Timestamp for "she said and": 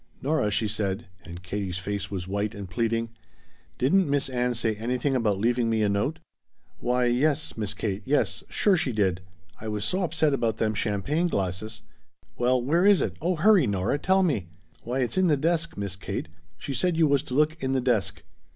0.49-1.43